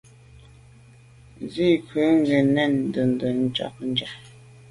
Nzìkû’ 1.43 1.75
cwɛ̌d 1.87 2.11
nja 2.19 2.37
ndèdndèd 2.49 3.19
nùú 3.37 3.45
ntchɔ́k 3.49 3.75
á 3.83 3.85
jáà. 3.97 4.15